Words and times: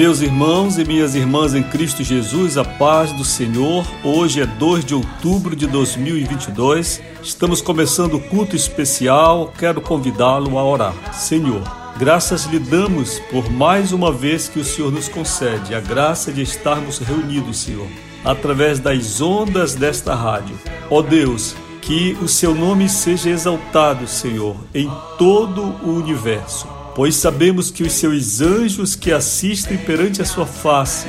Meus 0.00 0.22
irmãos 0.22 0.78
e 0.78 0.84
minhas 0.86 1.14
irmãs 1.14 1.54
em 1.54 1.62
Cristo 1.62 2.02
Jesus, 2.02 2.56
a 2.56 2.64
paz 2.64 3.12
do 3.12 3.22
Senhor. 3.22 3.86
Hoje 4.02 4.40
é 4.40 4.46
2 4.46 4.82
de 4.82 4.94
outubro 4.94 5.54
de 5.54 5.66
2022. 5.66 7.02
Estamos 7.22 7.60
começando 7.60 8.14
o 8.14 8.20
culto 8.20 8.56
especial. 8.56 9.52
Quero 9.58 9.78
convidá-lo 9.82 10.58
a 10.58 10.64
orar. 10.64 10.94
Senhor, 11.12 11.62
graças 11.98 12.46
lhe 12.46 12.58
damos 12.58 13.18
por 13.30 13.50
mais 13.50 13.92
uma 13.92 14.10
vez 14.10 14.48
que 14.48 14.58
o 14.58 14.64
Senhor 14.64 14.90
nos 14.90 15.06
concede 15.06 15.74
a 15.74 15.80
graça 15.80 16.32
de 16.32 16.40
estarmos 16.40 16.96
reunidos, 16.96 17.58
Senhor, 17.58 17.86
através 18.24 18.78
das 18.78 19.20
ondas 19.20 19.74
desta 19.74 20.14
rádio. 20.14 20.58
Ó 20.88 21.02
Deus, 21.02 21.54
que 21.82 22.16
o 22.22 22.26
seu 22.26 22.54
nome 22.54 22.88
seja 22.88 23.28
exaltado, 23.28 24.08
Senhor, 24.08 24.56
em 24.74 24.90
todo 25.18 25.60
o 25.84 25.94
universo 25.94 26.79
pois 26.94 27.16
sabemos 27.16 27.70
que 27.70 27.82
os 27.82 27.92
seus 27.92 28.40
anjos 28.40 28.94
que 28.94 29.12
assistem 29.12 29.76
perante 29.78 30.20
a 30.20 30.24
sua 30.24 30.46
face 30.46 31.06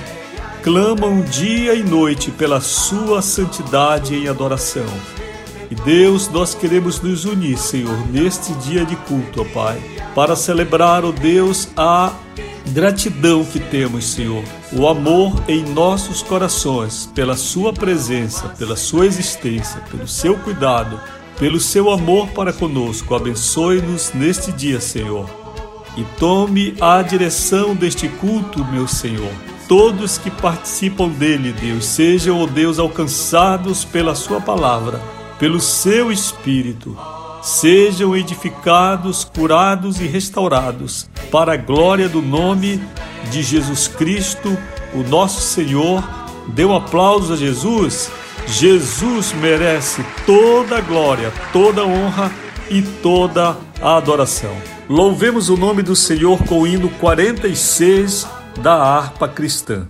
clamam 0.64 1.22
dia 1.22 1.73
e 1.73 1.84
noite 1.84 2.30
pela 2.32 2.62
sua 2.62 3.22
santidade 3.22 4.16
em 4.16 4.28
adoração. 4.28 4.86
E 5.70 5.76
Deus, 5.76 6.28
nós 6.28 6.54
queremos 6.54 7.00
nos 7.00 7.26
unir, 7.26 7.58
Senhor, 7.58 7.98
neste 8.08 8.54
dia 8.56 8.86
de 8.86 8.96
culto, 8.96 9.42
ó 9.42 9.46
Pai, 9.46 9.82
para 10.14 10.36
celebrar, 10.36 11.06
ó 11.06 11.12
Deus, 11.12 11.70
a 11.78 12.14
gratidão 12.73 13.44
que 13.45 13.60
temos, 13.60 14.06
Senhor, 14.06 14.44
o 14.73 14.88
amor 14.88 15.42
em 15.48 15.64
nossos 15.64 16.22
corações 16.22 17.10
pela 17.16 17.38
Sua 17.38 17.72
presença, 17.72 18.50
pela 18.50 18.76
Sua 18.76 19.06
existência, 19.06 19.82
pelo 19.90 20.08
Seu 20.08 20.38
cuidado, 20.38 21.00
pelo 21.40 21.60
Seu 21.60 21.90
amor 21.90 22.28
para 22.30 22.52
conosco. 22.52 23.16
Abençoe-nos 23.16 24.12
neste 24.14 24.52
dia, 24.52 24.80
Senhor 24.82 25.41
e 25.97 26.03
tome 26.17 26.75
a 26.80 27.02
direção 27.02 27.75
deste 27.75 28.08
culto, 28.08 28.64
meu 28.66 28.88
Senhor. 28.88 29.31
Todos 29.67 30.17
que 30.17 30.30
participam 30.30 31.09
dele, 31.09 31.53
Deus, 31.53 31.86
sejam, 31.86 32.42
ó 32.42 32.45
Deus, 32.45 32.80
alcançados 32.80 33.86
pela 33.86 34.16
Sua 34.16 34.42
palavra, 34.42 35.02
pelo 35.39 35.59
Seu 35.59 36.11
Espírito. 36.11 36.98
Sejam 37.42 38.16
edificados, 38.16 39.23
curados 39.23 40.00
e 40.00 40.06
restaurados, 40.06 41.09
para 41.31 41.53
a 41.53 41.58
glória 41.58 42.08
do 42.08 42.22
nome 42.22 42.81
de 43.31 43.42
Jesus 43.42 43.88
Cristo, 43.88 44.58
o 44.94 45.00
nosso 45.03 45.42
Senhor. 45.42 46.03
Dê 46.50 46.66
um 46.66 46.76
aplauso 46.76 47.33
a 47.33 47.38
Jesus. 47.38 48.11
Jesus 48.45 49.33
merece 49.33 50.05
toda 50.26 50.78
a 50.78 50.81
glória, 50.81 51.31
toda 51.53 51.81
a 51.81 51.86
honra 51.86 52.31
e 52.70 52.81
toda 52.81 53.50
a 53.50 53.55
adoração. 53.82 54.56
Louvemos 54.88 55.50
o 55.50 55.58
nome 55.58 55.82
do 55.82 55.96
Senhor 55.96 56.44
com 56.46 56.62
o 56.62 56.68
hino 56.68 56.90
46 56.90 58.28
da 58.62 58.76
harpa 58.76 59.28
cristã. 59.28 59.88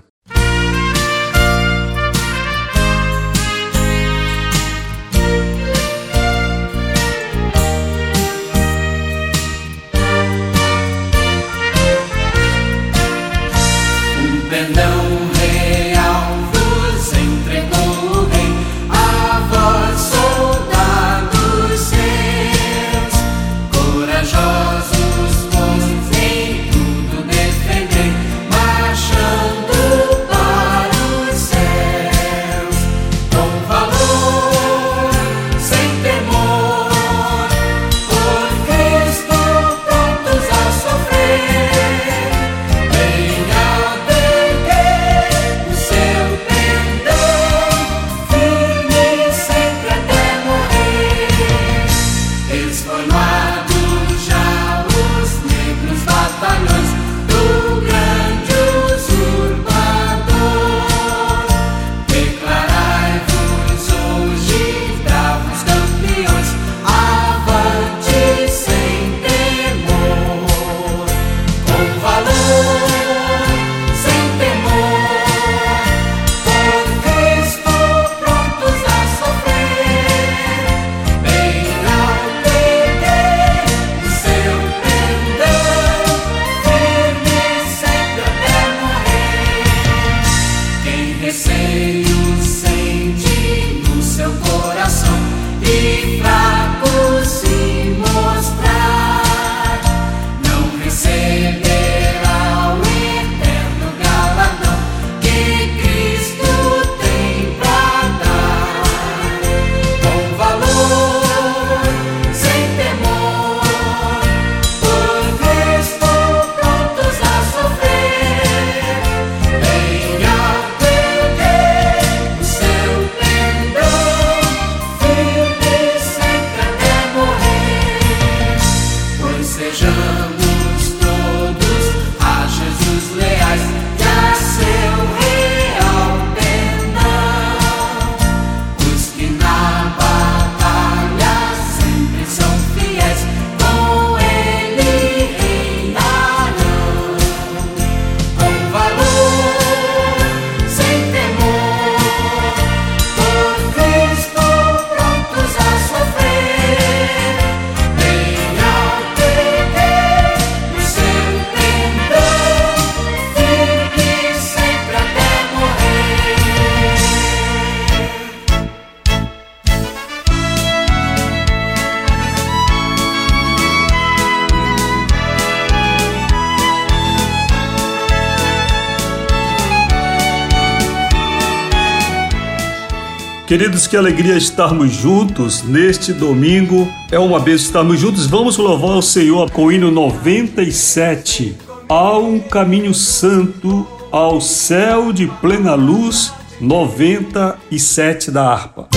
Queridos, 183.51 183.85
que 183.85 183.97
alegria 183.97 184.37
estarmos 184.37 184.93
juntos 184.93 185.61
neste 185.61 186.13
domingo. 186.13 186.87
É 187.11 187.19
uma 187.19 187.37
vez 187.37 187.63
estarmos 187.63 187.99
juntos. 187.99 188.25
Vamos 188.25 188.55
louvar 188.55 188.95
o 188.95 189.01
Senhor 189.01 189.51
com 189.51 189.65
o 189.65 189.71
hino 189.73 189.91
97. 189.91 191.57
Há 191.89 192.17
um 192.17 192.39
caminho 192.39 192.93
santo 192.93 193.85
ao 194.09 194.39
céu 194.39 195.11
de 195.11 195.27
plena 195.27 195.75
luz, 195.75 196.31
97 196.61 198.31
da 198.31 198.53
harpa. 198.53 198.90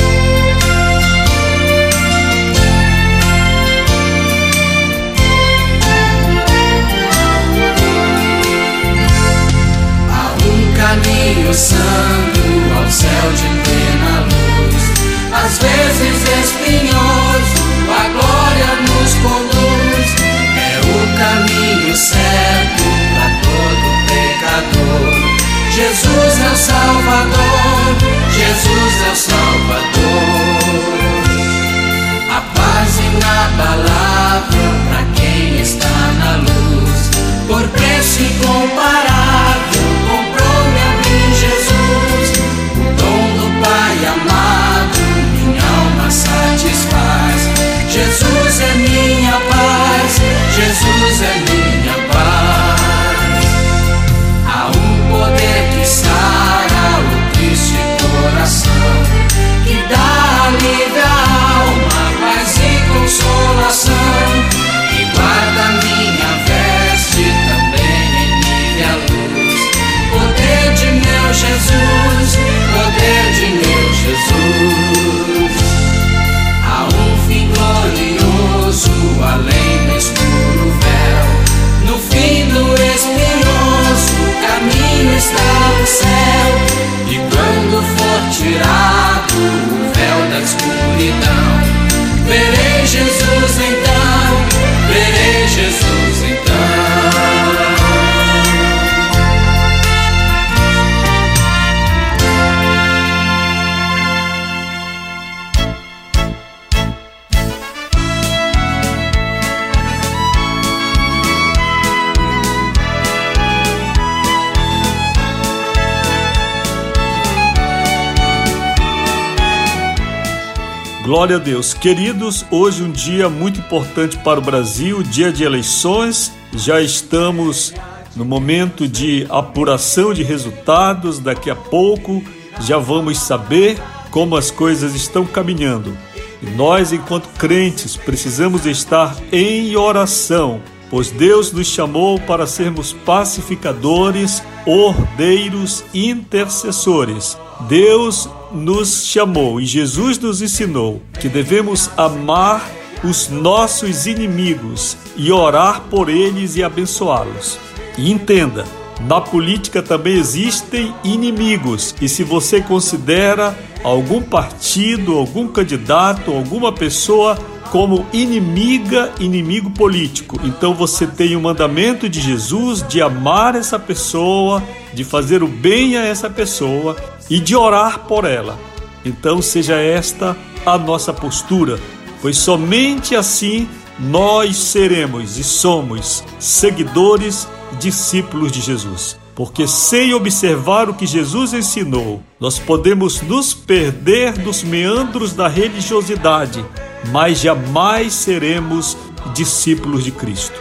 Glória 121.05 121.37
a 121.37 121.39
Deus. 121.39 121.75
Queridos, 121.75 122.47
hoje 122.51 122.83
um 122.83 122.91
dia 122.91 123.29
muito 123.29 123.61
importante 123.61 124.17
para 124.21 124.41
o 124.41 124.43
Brasil, 124.43 125.03
dia 125.03 125.31
de 125.31 125.45
eleições. 125.45 126.33
Já 126.55 126.81
estamos 126.81 127.75
no 128.17 128.25
momento 128.25 128.89
de 128.89 129.27
apuração 129.29 130.15
de 130.15 130.23
resultados. 130.23 131.19
Daqui 131.19 131.51
a 131.51 131.55
pouco 131.55 132.25
já 132.63 132.79
vamos 132.79 133.19
saber 133.19 133.79
como 134.11 134.35
as 134.35 134.51
coisas 134.51 134.95
estão 134.95 135.27
caminhando. 135.27 135.95
E 136.43 136.47
nós, 136.53 136.91
enquanto 136.91 137.29
crentes, 137.39 137.99
precisamos 137.99 138.65
estar 138.65 139.15
em 139.31 139.77
oração, 139.77 140.63
pois 140.89 141.11
Deus 141.11 141.53
nos 141.53 141.67
chamou 141.67 142.19
para 142.19 142.47
sermos 142.47 142.95
pacificadores, 142.95 144.43
ordeiros, 144.65 145.85
intercessores. 145.93 147.37
Deus 147.69 148.27
nos 148.55 149.07
chamou 149.07 149.61
e 149.61 149.67
Jesus 149.67 150.19
nos 150.19 150.41
ensinou 150.41 151.03
que 151.21 151.29
devemos 151.29 151.91
amar 151.97 152.71
os 153.03 153.29
nossos 153.29 154.07
inimigos 154.07 154.97
e 155.17 155.31
orar 155.31 155.83
por 155.91 156.09
eles 156.09 156.57
e 156.57 156.63
abençoá-los. 156.63 157.59
E 157.99 158.11
entenda, 158.11 158.65
na 159.01 159.21
política 159.21 159.83
também 159.83 160.15
existem 160.15 160.95
inimigos, 161.05 161.95
e 162.01 162.09
se 162.09 162.25
você 162.25 162.61
considera 162.61 163.57
algum 163.83 164.23
partido, 164.23 165.19
algum 165.19 165.47
candidato, 165.49 166.33
alguma 166.33 166.73
pessoa 166.73 167.37
como 167.71 168.07
inimiga, 168.13 169.13
inimigo 169.19 169.69
político. 169.71 170.41
Então 170.45 170.73
você 170.75 171.07
tem 171.07 171.35
o 171.35 171.41
mandamento 171.41 172.09
de 172.09 172.21
Jesus 172.21 172.87
de 172.87 173.03
amar 173.03 173.57
essa 173.57 173.79
pessoa, 173.79 174.63
de 174.95 175.03
fazer 175.03 175.43
o 175.43 175.49
bem 175.49 175.97
a 175.97 176.05
essa 176.05 176.31
pessoa 176.31 176.97
e 177.29 177.39
de 177.39 177.57
orar 177.57 178.01
por 178.01 178.25
ela. 178.25 178.59
Então 179.05 179.43
seja 179.43 179.77
esta 179.77 180.37
a 180.65 180.79
nossa 180.79 181.13
postura, 181.13 181.79
pois 182.23 182.39
somente 182.39 183.15
assim 183.15 183.69
nós 183.99 184.57
seremos 184.57 185.39
e 185.39 185.45
somos 185.45 186.25
seguidores, 186.39 187.47
discípulos 187.79 188.51
de 188.51 188.61
Jesus. 188.61 189.19
Porque 189.35 189.67
sem 189.67 190.15
observar 190.15 190.89
o 190.89 190.95
que 190.95 191.07
Jesus 191.07 191.53
ensinou, 191.53 192.23
nós 192.39 192.59
podemos 192.59 193.21
nos 193.21 193.53
perder 193.53 194.33
dos 194.33 194.63
meandros 194.63 195.33
da 195.33 195.49
religiosidade 195.49 196.65
mas 197.11 197.41
jamais 197.41 198.13
seremos 198.13 198.97
discípulos 199.35 200.05
de 200.05 200.13
Cristo. 200.13 200.59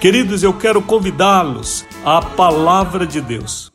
Queridos, 0.00 0.42
eu 0.42 0.52
quero 0.52 0.80
convidá-los 0.80 1.84
à 2.04 2.22
palavra 2.22 3.06
de 3.06 3.20
Deus. 3.20 3.69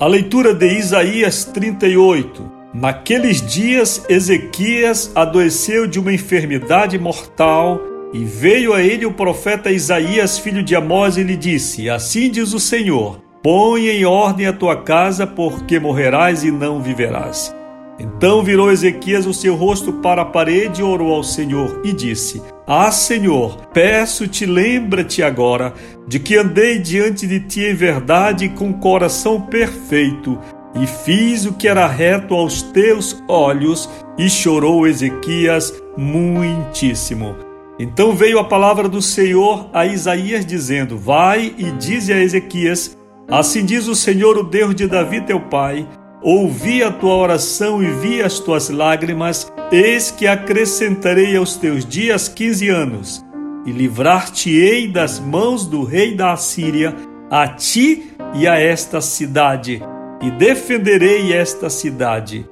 A 0.00 0.06
leitura 0.06 0.54
de 0.54 0.78
Isaías 0.78 1.44
38. 1.44 2.48
Naqueles 2.72 3.44
dias, 3.44 4.04
Ezequias 4.08 5.10
adoeceu 5.12 5.88
de 5.88 5.98
uma 5.98 6.12
enfermidade 6.12 6.96
mortal 6.96 7.80
e 8.12 8.24
veio 8.24 8.72
a 8.72 8.80
ele 8.80 9.04
o 9.04 9.12
profeta 9.12 9.72
Isaías, 9.72 10.38
filho 10.38 10.62
de 10.62 10.76
Amós, 10.76 11.16
e 11.16 11.24
lhe 11.24 11.36
disse: 11.36 11.90
Assim 11.90 12.30
diz 12.30 12.52
o 12.52 12.60
Senhor: 12.60 13.20
Põe 13.42 13.88
em 13.88 14.04
ordem 14.04 14.46
a 14.46 14.52
tua 14.52 14.84
casa, 14.84 15.26
porque 15.26 15.80
morrerás 15.80 16.44
e 16.44 16.52
não 16.52 16.80
viverás. 16.80 17.52
Então 17.98 18.44
virou 18.44 18.70
Ezequias 18.70 19.26
o 19.26 19.34
seu 19.34 19.56
rosto 19.56 19.92
para 19.94 20.22
a 20.22 20.24
parede 20.24 20.80
e 20.80 20.84
orou 20.84 21.12
ao 21.12 21.24
Senhor 21.24 21.80
e 21.82 21.92
disse: 21.92 22.40
Ah, 22.66 22.92
Senhor, 22.92 23.56
peço-te, 23.72 24.46
lembra-te 24.46 25.22
agora 25.22 25.74
de 26.06 26.20
que 26.20 26.36
andei 26.36 26.78
diante 26.78 27.26
de 27.26 27.40
ti 27.40 27.62
em 27.62 27.74
verdade 27.74 28.48
com 28.50 28.72
coração 28.72 29.40
perfeito, 29.40 30.38
e 30.80 30.86
fiz 30.86 31.44
o 31.44 31.54
que 31.54 31.66
era 31.66 31.86
reto 31.88 32.34
aos 32.34 32.62
teus 32.62 33.20
olhos. 33.28 33.88
E 34.16 34.28
chorou 34.28 34.84
Ezequias 34.86 35.72
muitíssimo. 35.96 37.36
Então 37.78 38.16
veio 38.16 38.40
a 38.40 38.44
palavra 38.44 38.88
do 38.88 39.00
Senhor 39.00 39.70
a 39.72 39.86
Isaías, 39.86 40.44
dizendo: 40.44 40.98
Vai 40.98 41.54
e 41.56 41.70
dize 41.72 42.12
a 42.12 42.20
Ezequias: 42.20 42.96
Assim 43.28 43.64
diz 43.64 43.86
o 43.86 43.94
Senhor, 43.94 44.36
o 44.36 44.42
Deus 44.42 44.74
de 44.74 44.88
Davi, 44.88 45.20
teu 45.20 45.38
pai: 45.38 45.86
Ouvi 46.20 46.82
a 46.82 46.90
tua 46.90 47.14
oração 47.14 47.80
e 47.80 47.90
vi 47.92 48.20
as 48.20 48.40
tuas 48.40 48.68
lágrimas, 48.70 49.52
eis 49.70 50.10
que 50.10 50.26
acrescentarei 50.26 51.36
aos 51.36 51.54
teus 51.56 51.86
dias 51.86 52.28
quinze 52.28 52.68
anos, 52.68 53.24
e 53.64 53.70
livrar-te-ei 53.70 54.88
das 54.88 55.20
mãos 55.20 55.64
do 55.64 55.84
rei 55.84 56.16
da 56.16 56.32
Assíria, 56.32 56.92
a 57.30 57.46
ti 57.46 58.10
e 58.34 58.48
a 58.48 58.58
esta 58.58 59.00
cidade, 59.00 59.80
e 60.20 60.28
defenderei 60.32 61.32
esta 61.32 61.70
cidade. 61.70 62.48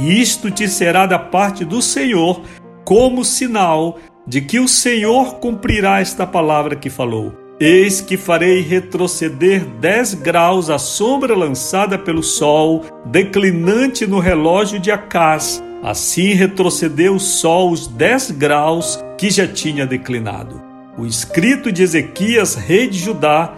E 0.00 0.20
isto 0.20 0.50
te 0.50 0.66
será 0.66 1.06
da 1.06 1.18
parte 1.18 1.64
do 1.64 1.80
Senhor 1.80 2.42
como 2.84 3.24
sinal 3.24 3.96
de 4.26 4.40
que 4.40 4.58
o 4.58 4.66
Senhor 4.66 5.36
cumprirá 5.36 6.00
esta 6.00 6.26
palavra 6.26 6.74
que 6.74 6.90
falou. 6.90 7.43
Eis 7.60 8.00
que 8.00 8.16
farei 8.16 8.62
retroceder 8.62 9.64
dez 9.80 10.12
graus 10.12 10.68
a 10.68 10.76
sombra 10.76 11.36
lançada 11.36 11.96
pelo 11.96 12.22
sol, 12.22 12.82
declinante 13.04 14.08
no 14.08 14.18
relógio 14.18 14.80
de 14.80 14.90
Acás. 14.90 15.62
Assim 15.80 16.32
retrocedeu 16.32 17.14
o 17.14 17.20
sol 17.20 17.70
os 17.70 17.86
dez 17.86 18.32
graus 18.32 18.98
que 19.16 19.30
já 19.30 19.46
tinha 19.46 19.86
declinado. 19.86 20.60
O 20.98 21.06
escrito 21.06 21.70
de 21.70 21.84
Ezequias, 21.84 22.56
rei 22.56 22.88
de 22.88 22.98
Judá, 22.98 23.54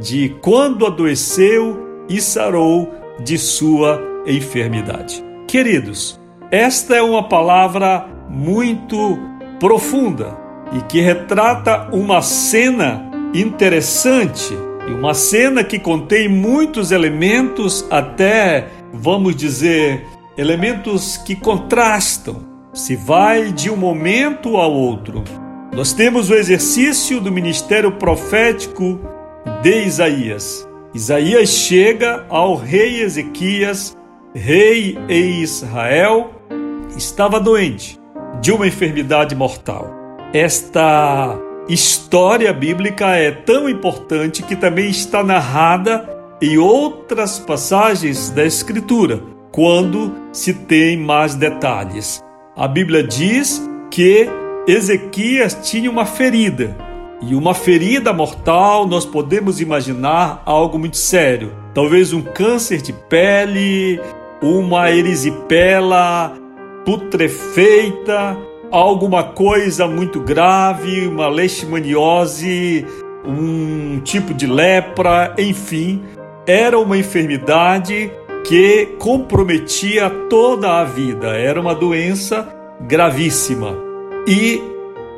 de 0.00 0.34
quando 0.40 0.86
adoeceu 0.86 2.04
e 2.08 2.22
sarou 2.22 2.94
de 3.22 3.36
sua 3.36 4.00
enfermidade. 4.26 5.22
Queridos, 5.46 6.18
esta 6.50 6.96
é 6.96 7.02
uma 7.02 7.28
palavra 7.28 8.06
muito 8.28 9.18
profunda 9.60 10.34
e 10.72 10.80
que 10.82 11.00
retrata 11.00 11.90
uma 11.92 12.22
cena 12.22 13.13
interessante 13.34 14.56
e 14.88 14.92
uma 14.92 15.12
cena 15.12 15.64
que 15.64 15.78
contém 15.78 16.28
muitos 16.28 16.92
elementos, 16.92 17.84
até 17.90 18.68
vamos 18.92 19.34
dizer, 19.34 20.06
elementos 20.38 21.16
que 21.16 21.34
contrastam, 21.34 22.54
se 22.72 22.94
vai 22.94 23.52
de 23.52 23.70
um 23.70 23.76
momento 23.76 24.56
ao 24.56 24.72
outro. 24.72 25.24
Nós 25.72 25.92
temos 25.92 26.30
o 26.30 26.34
exercício 26.34 27.20
do 27.20 27.32
ministério 27.32 27.92
profético 27.92 29.00
de 29.62 29.84
Isaías. 29.84 30.68
Isaías 30.94 31.48
chega 31.48 32.24
ao 32.28 32.54
rei 32.54 33.00
Ezequias, 33.02 33.96
rei 34.32 34.96
em 35.08 35.40
Israel, 35.42 36.30
estava 36.96 37.40
doente 37.40 37.98
de 38.40 38.52
uma 38.52 38.66
enfermidade 38.66 39.34
mortal. 39.34 39.90
Esta 40.32 41.36
história 41.68 42.52
bíblica 42.52 43.16
é 43.16 43.30
tão 43.30 43.68
importante 43.68 44.42
que 44.42 44.54
também 44.54 44.90
está 44.90 45.22
narrada 45.22 46.08
em 46.40 46.58
outras 46.58 47.38
passagens 47.38 48.30
da 48.30 48.44
Escritura, 48.44 49.22
quando 49.50 50.12
se 50.32 50.52
tem 50.52 50.96
mais 50.96 51.34
detalhes. 51.34 52.22
A 52.56 52.68
Bíblia 52.68 53.02
diz 53.02 53.62
que 53.90 54.28
Ezequias 54.66 55.54
tinha 55.62 55.90
uma 55.90 56.04
ferida, 56.04 56.76
e 57.22 57.34
uma 57.34 57.54
ferida 57.54 58.12
mortal 58.12 58.86
nós 58.86 59.06
podemos 59.06 59.60
imaginar 59.60 60.42
algo 60.44 60.78
muito 60.78 60.98
sério. 60.98 61.52
Talvez 61.72 62.12
um 62.12 62.20
câncer 62.20 62.82
de 62.82 62.92
pele, 62.92 64.00
uma 64.42 64.90
erisipela 64.90 66.36
putrefeita, 66.84 68.36
alguma 68.78 69.22
coisa 69.22 69.86
muito 69.86 70.18
grave, 70.18 71.06
uma 71.06 71.28
leishmaniose, 71.28 72.84
um 73.24 74.00
tipo 74.00 74.34
de 74.34 74.46
lepra, 74.46 75.32
enfim, 75.38 76.02
era 76.44 76.76
uma 76.78 76.98
enfermidade 76.98 78.10
que 78.42 78.86
comprometia 78.98 80.10
toda 80.28 80.80
a 80.80 80.84
vida, 80.84 81.28
era 81.28 81.60
uma 81.60 81.74
doença 81.74 82.48
gravíssima. 82.80 83.76
E 84.26 84.60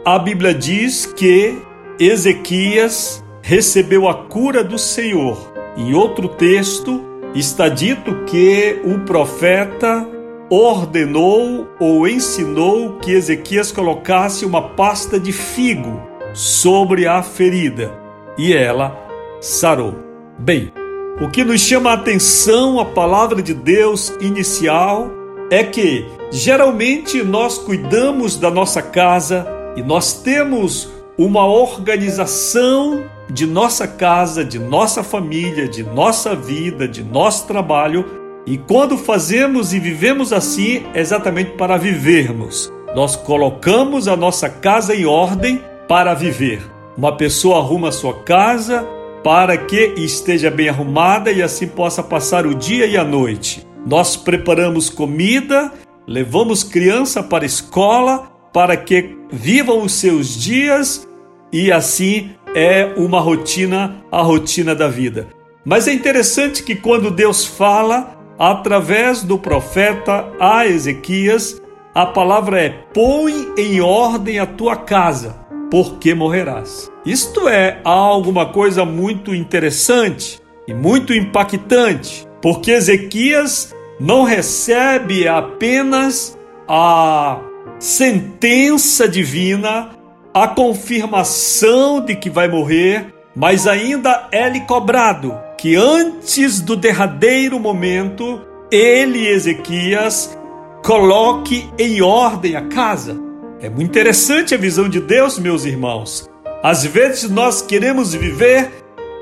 a 0.04 0.18
Bíblia 0.18 0.52
diz 0.52 1.06
que 1.06 1.58
Ezequias 1.98 3.24
recebeu 3.40 4.06
a 4.06 4.14
cura 4.14 4.62
do 4.62 4.78
Senhor. 4.78 5.52
Em 5.78 5.94
outro 5.94 6.28
texto 6.28 7.02
está 7.34 7.68
dito 7.68 8.24
que 8.26 8.80
o 8.84 8.98
profeta 9.00 10.06
ordenou 10.48 11.66
ou 11.78 12.06
ensinou 12.06 12.98
que 12.98 13.12
Ezequias 13.12 13.72
colocasse 13.72 14.44
uma 14.44 14.62
pasta 14.62 15.18
de 15.18 15.32
figo 15.32 16.00
sobre 16.32 17.06
a 17.06 17.22
ferida 17.22 17.92
e 18.38 18.52
ela 18.52 18.96
sarou. 19.40 19.94
Bem, 20.38 20.72
o 21.20 21.30
que 21.30 21.44
nos 21.44 21.60
chama 21.60 21.90
a 21.90 21.94
atenção 21.94 22.78
a 22.78 22.84
palavra 22.84 23.42
de 23.42 23.54
Deus 23.54 24.12
inicial 24.20 25.10
é 25.50 25.64
que 25.64 26.06
geralmente 26.30 27.22
nós 27.22 27.58
cuidamos 27.58 28.36
da 28.36 28.50
nossa 28.50 28.82
casa 28.82 29.46
e 29.76 29.82
nós 29.82 30.12
temos 30.12 30.90
uma 31.16 31.46
organização 31.46 33.04
de 33.30 33.46
nossa 33.46 33.88
casa, 33.88 34.44
de 34.44 34.58
nossa 34.58 35.02
família, 35.02 35.66
de 35.66 35.82
nossa 35.82 36.36
vida, 36.36 36.86
de 36.86 37.02
nosso 37.02 37.46
trabalho 37.46 38.25
e 38.46 38.56
quando 38.56 38.96
fazemos 38.96 39.74
e 39.74 39.80
vivemos 39.80 40.32
assim, 40.32 40.84
é 40.94 41.00
exatamente 41.00 41.50
para 41.52 41.76
vivermos. 41.76 42.72
Nós 42.94 43.16
colocamos 43.16 44.06
a 44.06 44.16
nossa 44.16 44.48
casa 44.48 44.94
em 44.94 45.04
ordem 45.04 45.60
para 45.88 46.14
viver. 46.14 46.62
Uma 46.96 47.16
pessoa 47.16 47.58
arruma 47.58 47.88
a 47.88 47.92
sua 47.92 48.22
casa 48.22 48.86
para 49.24 49.56
que 49.56 49.94
esteja 49.96 50.48
bem 50.48 50.68
arrumada 50.68 51.32
e 51.32 51.42
assim 51.42 51.66
possa 51.66 52.04
passar 52.04 52.46
o 52.46 52.54
dia 52.54 52.86
e 52.86 52.96
a 52.96 53.02
noite. 53.02 53.66
Nós 53.84 54.16
preparamos 54.16 54.88
comida, 54.88 55.72
levamos 56.06 56.62
criança 56.62 57.24
para 57.24 57.44
a 57.44 57.46
escola 57.46 58.30
para 58.52 58.76
que 58.76 59.18
vivam 59.30 59.82
os 59.82 59.92
seus 59.92 60.40
dias 60.40 61.06
e 61.52 61.72
assim 61.72 62.30
é 62.54 62.92
uma 62.96 63.18
rotina, 63.18 63.96
a 64.10 64.22
rotina 64.22 64.72
da 64.72 64.86
vida. 64.86 65.26
Mas 65.64 65.88
é 65.88 65.92
interessante 65.92 66.62
que 66.62 66.76
quando 66.76 67.10
Deus 67.10 67.44
fala, 67.44 68.15
através 68.38 69.22
do 69.22 69.38
profeta 69.38 70.28
a 70.38 70.66
Ezequias, 70.66 71.60
a 71.94 72.06
palavra 72.06 72.60
é: 72.60 72.70
põe 72.92 73.52
em 73.56 73.80
ordem 73.80 74.38
a 74.38 74.46
tua 74.46 74.76
casa, 74.76 75.36
porque 75.70 76.14
morrerás. 76.14 76.90
Isto 77.04 77.48
é 77.48 77.80
alguma 77.84 78.46
coisa 78.46 78.84
muito 78.84 79.34
interessante 79.34 80.40
e 80.66 80.74
muito 80.74 81.14
impactante, 81.14 82.26
porque 82.42 82.72
Ezequias 82.72 83.74
não 83.98 84.24
recebe 84.24 85.26
apenas 85.26 86.36
a 86.68 87.38
sentença 87.78 89.08
divina, 89.08 89.90
a 90.34 90.48
confirmação 90.48 92.00
de 92.00 92.14
que 92.14 92.28
vai 92.28 92.48
morrer, 92.48 93.14
mas 93.34 93.66
ainda 93.66 94.28
é-lhe 94.32 94.60
cobrado 94.62 95.45
que 95.58 95.74
antes 95.74 96.60
do 96.60 96.76
derradeiro 96.76 97.58
momento, 97.58 98.40
ele, 98.70 99.26
Ezequias, 99.26 100.36
coloque 100.84 101.68
em 101.78 102.02
ordem 102.02 102.56
a 102.56 102.62
casa. 102.62 103.16
É 103.60 103.68
muito 103.70 103.88
interessante 103.88 104.54
a 104.54 104.58
visão 104.58 104.88
de 104.88 105.00
Deus, 105.00 105.38
meus 105.38 105.64
irmãos. 105.64 106.28
Às 106.62 106.84
vezes 106.84 107.30
nós 107.30 107.62
queremos 107.62 108.14
viver 108.14 108.70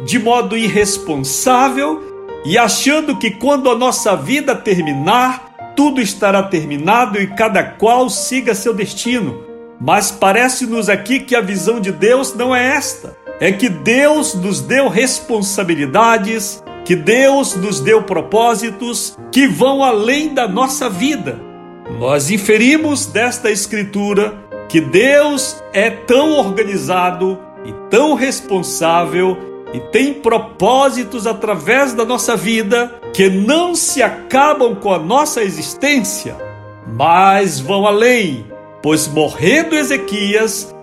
de 0.05 0.19
modo 0.19 0.57
irresponsável 0.57 2.03
e 2.45 2.59
achando 2.59 3.17
que 3.17 3.31
quando 3.31 3.71
a 3.71 3.77
nossa 3.77 4.17
vida 4.17 4.55
terminar, 4.55 5.73
tudo 5.77 6.01
estará 6.01 6.43
terminado 6.43 7.21
e 7.21 7.29
cada 7.29 7.63
qual 7.63 8.11
siga 8.11 8.55
seu 8.55 8.75
destino. 8.75 9.45
Mas 9.81 10.11
parece-nos 10.11 10.89
aqui 10.89 11.21
que 11.21 11.37
a 11.37 11.41
visão 11.41 11.81
de 11.81 11.93
Deus 11.93 12.35
não 12.35 12.55
é 12.55 12.75
esta 12.77 13.24
é 13.41 13.51
que 13.53 13.69
Deus 13.69 14.35
nos 14.35 14.61
deu 14.61 14.89
responsabilidades, 14.89 16.63
que 16.85 16.95
Deus 16.95 17.55
nos 17.57 17.81
deu 17.81 18.03
propósitos 18.03 19.17
que 19.33 19.47
vão 19.47 19.83
além 19.83 20.33
da 20.33 20.47
nossa 20.47 20.89
vida. 20.89 21.41
Nós 21.99 22.31
inferimos 22.31 23.07
desta 23.07 23.51
Escritura 23.51 24.35
que 24.69 24.81
Deus 24.81 25.63
é 25.73 25.91
tão 25.91 26.33
organizado 26.33 27.39
e 27.65 27.73
tão 27.91 28.15
responsável 28.15 29.37
e 29.73 29.81
tem 29.81 30.15
propósitos 30.15 31.27
através 31.27 31.93
da 31.93 32.05
nossa 32.05 32.37
vida 32.37 32.95
que 33.13 33.29
não 33.29 33.75
se 33.75 34.03
acabam 34.03 34.75
com 34.77 34.93
a 34.93 34.99
nossa 34.99 35.43
existência, 35.43 36.37
mas 36.87 37.59
vão 37.59 37.87
além, 37.87 38.47
pois 38.83 39.09
morrendo 39.09 39.75
Ezequias, 39.75 40.75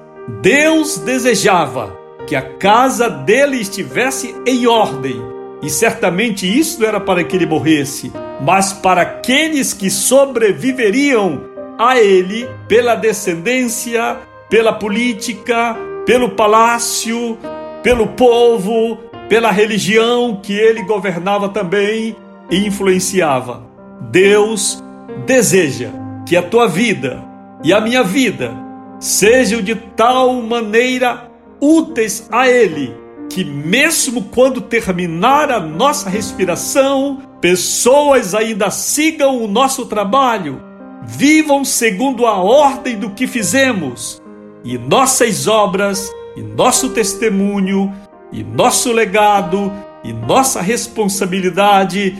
Deus 0.41 0.97
desejava 0.97 2.00
que 2.27 2.35
a 2.35 2.41
casa 2.41 3.09
dele 3.09 3.57
estivesse 3.57 4.35
em 4.45 4.67
ordem. 4.67 5.21
E 5.61 5.69
certamente 5.69 6.47
isso 6.47 6.83
era 6.83 6.99
para 6.99 7.23
que 7.23 7.35
ele 7.35 7.45
morresse, 7.45 8.11
mas 8.41 8.73
para 8.73 9.01
aqueles 9.01 9.73
que 9.73 9.89
sobreviveriam 9.89 11.43
a 11.77 11.99
ele 11.99 12.47
pela 12.67 12.95
descendência, 12.95 14.17
pela 14.49 14.73
política, 14.73 15.75
pelo 16.05 16.31
palácio, 16.31 17.37
pelo 17.83 18.07
povo, 18.07 18.97
pela 19.29 19.51
religião 19.51 20.39
que 20.41 20.53
ele 20.53 20.83
governava 20.83 21.47
também 21.49 22.15
e 22.49 22.65
influenciava. 22.67 23.63
Deus 24.09 24.83
deseja 25.25 25.89
que 26.27 26.35
a 26.35 26.41
tua 26.41 26.67
vida 26.67 27.23
e 27.63 27.71
a 27.71 27.79
minha 27.79 28.03
vida 28.03 28.51
sejam 28.99 29.61
de 29.61 29.73
tal 29.73 30.33
maneira 30.41 31.30
úteis 31.61 32.27
a 32.31 32.49
Ele, 32.49 32.93
que 33.29 33.45
mesmo 33.45 34.23
quando 34.23 34.61
terminar 34.61 35.51
a 35.51 35.59
nossa 35.59 36.09
respiração, 36.09 37.21
pessoas 37.39 38.33
ainda 38.33 38.71
sigam 38.71 39.41
o 39.41 39.47
nosso 39.47 39.85
trabalho, 39.85 40.61
vivam 41.03 41.63
segundo 41.63 42.25
a 42.25 42.33
ordem 42.33 42.97
do 42.97 43.11
que 43.11 43.27
fizemos, 43.27 44.21
e 44.63 44.77
nossas 44.77 45.47
obras, 45.47 46.11
e 46.35 46.41
nosso 46.41 46.89
testemunho, 46.89 47.93
e 48.31 48.43
nosso 48.43 48.91
legado, 48.91 49.71
e 50.03 50.11
nossa 50.11 50.61
responsabilidade 50.61 52.17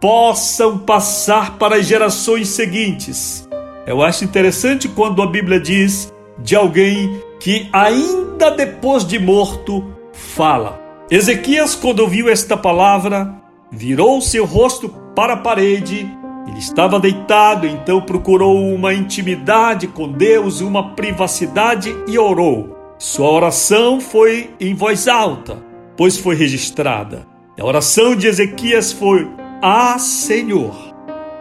possam 0.00 0.78
passar 0.78 1.58
para 1.58 1.76
as 1.76 1.86
gerações 1.86 2.48
seguintes. 2.48 3.48
Eu 3.86 4.02
acho 4.02 4.24
interessante 4.24 4.88
quando 4.88 5.22
a 5.22 5.26
Bíblia 5.26 5.60
diz 5.60 6.12
de 6.42 6.56
alguém 6.56 7.22
que, 7.38 7.68
ainda 7.72 8.50
depois 8.50 9.06
de 9.06 9.18
morto, 9.18 9.84
fala. 10.12 10.80
Ezequias, 11.10 11.74
quando 11.74 12.00
ouviu 12.00 12.28
esta 12.28 12.56
palavra, 12.56 13.34
virou 13.70 14.20
seu 14.20 14.44
rosto 14.44 14.88
para 15.14 15.34
a 15.34 15.36
parede. 15.36 16.08
Ele 16.46 16.58
estava 16.58 16.98
deitado, 16.98 17.66
então 17.66 18.00
procurou 18.00 18.56
uma 18.72 18.94
intimidade 18.94 19.86
com 19.86 20.10
Deus, 20.10 20.60
uma 20.60 20.94
privacidade 20.94 21.94
e 22.06 22.18
orou. 22.18 22.76
Sua 22.98 23.30
oração 23.30 24.00
foi 24.00 24.50
em 24.60 24.74
voz 24.74 25.08
alta, 25.08 25.62
pois 25.96 26.18
foi 26.18 26.36
registrada. 26.36 27.26
A 27.58 27.64
oração 27.64 28.14
de 28.14 28.26
Ezequias 28.26 28.92
foi: 28.92 29.28
Ah, 29.62 29.98
Senhor, 29.98 30.74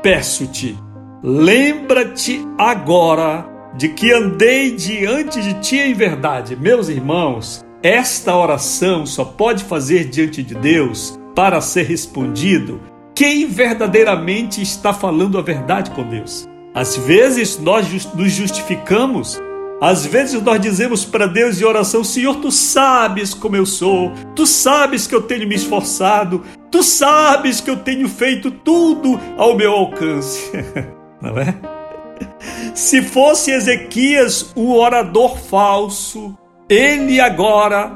peço-te, 0.01 0.77
lembra-te 1.23 2.45
agora 2.57 3.58
de 3.79 3.87
que 3.87 4.11
andei 4.11 4.71
diante 4.71 5.41
de 5.41 5.53
ti 5.61 5.77
em 5.77 5.93
verdade. 5.93 6.53
Meus 6.53 6.89
irmãos, 6.89 7.63
esta 7.81 8.35
oração 8.35 9.05
só 9.05 9.23
pode 9.23 9.63
fazer 9.63 10.03
diante 10.09 10.43
de 10.43 10.53
Deus 10.53 11.17
para 11.33 11.61
ser 11.61 11.83
respondido 11.83 12.81
quem 13.15 13.47
verdadeiramente 13.47 14.61
está 14.61 14.91
falando 14.91 15.37
a 15.37 15.41
verdade 15.41 15.91
com 15.91 16.03
Deus. 16.03 16.45
Às 16.75 16.97
vezes 16.97 17.57
nós 17.57 17.87
nos 18.13 18.33
justificamos, 18.33 19.39
às 19.79 20.05
vezes 20.05 20.41
nós 20.41 20.59
dizemos 20.59 21.05
para 21.05 21.25
Deus 21.25 21.61
em 21.61 21.63
oração: 21.63 22.03
Senhor, 22.03 22.35
tu 22.35 22.51
sabes 22.51 23.33
como 23.33 23.55
eu 23.55 23.65
sou, 23.65 24.11
tu 24.35 24.45
sabes 24.45 25.07
que 25.07 25.15
eu 25.15 25.21
tenho 25.21 25.47
me 25.47 25.55
esforçado, 25.55 26.43
tu 26.69 26.83
sabes 26.83 27.61
que 27.61 27.69
eu 27.69 27.77
tenho 27.77 28.09
feito 28.09 28.51
tudo 28.51 29.17
ao 29.37 29.55
meu 29.55 29.71
alcance. 29.71 30.51
Não 31.21 31.37
é? 31.39 31.78
Se 32.73 33.01
fosse 33.01 33.51
Ezequias 33.51 34.51
um 34.55 34.71
orador 34.73 35.37
falso, 35.37 36.37
ele 36.69 37.19
agora 37.19 37.91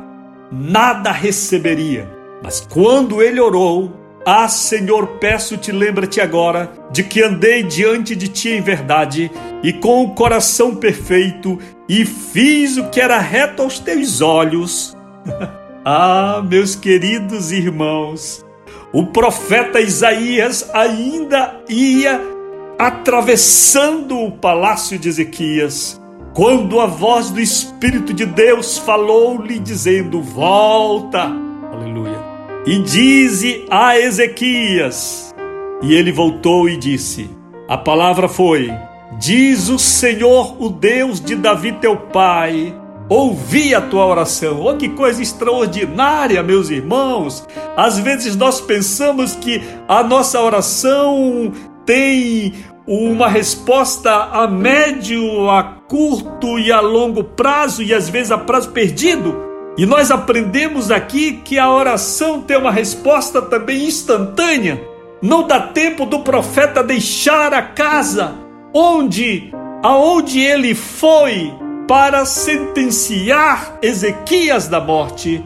nada 0.52 1.12
receberia. 1.12 2.10
Mas 2.44 2.60
quando 2.62 3.22
ele 3.22 3.40
orou, 3.40 3.92
ah, 4.26 4.48
Senhor, 4.48 5.08
peço-te, 5.20 5.72
lembra-te 5.72 6.22
agora 6.22 6.72
de 6.92 7.04
que 7.04 7.22
andei 7.22 7.64
diante 7.64 8.16
de 8.16 8.28
ti 8.28 8.50
em 8.50 8.62
verdade 8.62 9.32
e 9.62 9.74
com 9.74 10.04
o 10.04 10.14
coração 10.14 10.76
perfeito 10.76 11.60
e 11.90 12.06
fiz 12.06 12.78
o 12.78 12.90
que 12.90 13.02
era 13.02 13.20
reto 13.20 13.62
aos 13.62 13.80
teus 13.80 14.22
olhos. 14.22 14.96
ah, 15.84 16.42
meus 16.50 16.76
queridos 16.76 17.52
irmãos, 17.52 18.46
o 18.94 19.08
profeta 19.08 19.82
Isaías 19.82 20.70
ainda 20.74 21.62
ia 21.68 22.33
atravessando 22.78 24.20
o 24.20 24.32
palácio 24.32 24.98
de 24.98 25.10
Ezequias 25.10 26.02
quando 26.34 26.80
a 26.80 26.88
voz 26.88 27.30
do 27.30 27.40
Espírito 27.40 28.12
de 28.14 28.26
Deus 28.26 28.78
falou-lhe, 28.80 29.60
dizendo: 29.60 30.22
Volta, 30.22 31.32
aleluia, 31.72 32.20
e 32.66 32.80
dize 32.80 33.66
a 33.70 33.98
Ezequias. 34.00 35.34
E 35.82 35.94
ele 35.94 36.12
voltou 36.12 36.68
e 36.68 36.76
disse: 36.76 37.30
A 37.68 37.78
palavra 37.78 38.28
foi: 38.28 38.72
Diz 39.20 39.70
o 39.70 39.78
Senhor, 39.78 40.62
o 40.62 40.70
Deus 40.70 41.22
de 41.22 41.36
Davi 41.36 41.74
teu 41.74 41.96
pai, 41.96 42.74
ouvi 43.08 43.76
a 43.76 43.82
tua 43.82 44.06
oração. 44.06 44.66
Oh, 44.66 44.76
que 44.76 44.90
coisa 44.90 45.22
extraordinária, 45.22 46.42
meus 46.42 46.70
irmãos! 46.70 47.48
Às 47.78 48.00
vezes 48.00 48.36
nós 48.36 48.60
pensamos 48.60 49.36
que 49.36 49.62
a 49.88 50.02
nossa 50.02 50.42
oração 50.42 51.52
tem 51.86 52.54
uma 52.88 53.28
resposta 53.28 54.12
a 54.12 54.48
médio, 54.48 55.50
a 55.50 55.64
curto 55.64 56.60
e 56.60 56.72
a 56.72 56.82
longo 56.82 57.24
prazo 57.24 57.82
e 57.82 57.94
às 57.94 58.10
vezes 58.10 58.32
a 58.32 58.38
prazo 58.38 58.72
perdido. 58.72 59.36
E 59.78 59.86
nós 59.86 60.12
aprendemos 60.12 60.92
aqui 60.92 61.42
que 61.44 61.58
a 61.58 61.72
oração 61.72 62.42
tem 62.42 62.58
uma 62.58 62.72
resposta 62.72 63.42
também 63.42 63.86
instantânea. 63.86 64.82
Não 65.22 65.48
dá 65.48 65.60
tempo 65.60 66.06
do 66.06 66.20
profeta 66.20 66.84
deixar 66.84 67.54
a 67.54 67.62
casa 67.62 68.36
onde 68.74 69.52
aonde 69.84 70.40
ele 70.40 70.74
foi 70.74 71.54
para 71.88 72.26
sentenciar 72.26 73.78
Ezequias 73.82 74.68
da 74.68 74.80
morte. 74.80 75.46